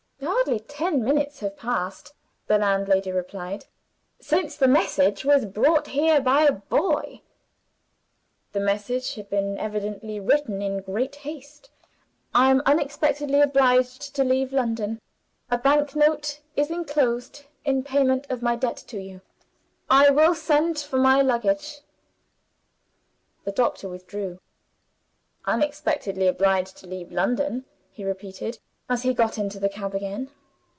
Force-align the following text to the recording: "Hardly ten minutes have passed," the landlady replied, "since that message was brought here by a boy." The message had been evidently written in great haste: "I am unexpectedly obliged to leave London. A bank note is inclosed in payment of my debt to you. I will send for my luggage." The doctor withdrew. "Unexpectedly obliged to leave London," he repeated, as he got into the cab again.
"Hardly 0.23 0.59
ten 0.59 1.03
minutes 1.03 1.39
have 1.39 1.55
passed," 1.55 2.13
the 2.47 2.57
landlady 2.57 3.11
replied, 3.11 3.65
"since 4.19 4.55
that 4.57 4.67
message 4.69 5.23
was 5.23 5.45
brought 5.45 5.87
here 5.87 6.19
by 6.19 6.43
a 6.43 6.51
boy." 6.51 7.21
The 8.51 8.59
message 8.59 9.15
had 9.15 9.29
been 9.29 9.57
evidently 9.57 10.19
written 10.19 10.61
in 10.61 10.81
great 10.81 11.15
haste: 11.17 11.69
"I 12.33 12.49
am 12.49 12.61
unexpectedly 12.65 13.39
obliged 13.39 14.15
to 14.15 14.23
leave 14.23 14.51
London. 14.51 14.99
A 15.49 15.57
bank 15.59 15.95
note 15.95 16.41
is 16.55 16.69
inclosed 16.69 17.45
in 17.63 17.83
payment 17.83 18.27
of 18.29 18.41
my 18.41 18.55
debt 18.55 18.77
to 18.87 18.99
you. 18.99 19.21
I 19.89 20.09
will 20.09 20.35
send 20.35 20.79
for 20.79 20.97
my 20.97 21.21
luggage." 21.21 21.81
The 23.45 23.51
doctor 23.51 23.87
withdrew. 23.87 24.39
"Unexpectedly 25.45 26.27
obliged 26.27 26.77
to 26.77 26.87
leave 26.87 27.11
London," 27.11 27.65
he 27.91 28.03
repeated, 28.03 28.59
as 28.89 29.03
he 29.03 29.13
got 29.13 29.37
into 29.37 29.57
the 29.57 29.69
cab 29.69 29.95
again. 29.95 30.29